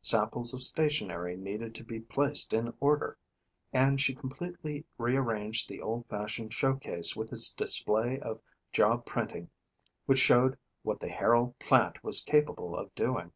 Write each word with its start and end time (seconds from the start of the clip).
Samples 0.00 0.54
of 0.54 0.62
stationery 0.62 1.36
needed 1.36 1.74
to 1.74 1.82
be 1.82 1.98
placed 1.98 2.52
in 2.52 2.72
order 2.78 3.18
and 3.72 4.00
she 4.00 4.14
completely 4.14 4.84
rearranged 4.96 5.68
the 5.68 5.80
old 5.82 6.06
fashioned 6.06 6.54
show 6.54 6.76
case 6.76 7.16
with 7.16 7.32
its 7.32 7.52
display 7.52 8.20
of 8.20 8.40
job 8.72 9.04
printing 9.04 9.50
which 10.06 10.20
showed 10.20 10.56
what 10.84 11.00
the 11.00 11.08
Herald 11.08 11.58
plant 11.58 12.04
was 12.04 12.20
capable 12.20 12.76
of 12.76 12.94
doing. 12.94 13.32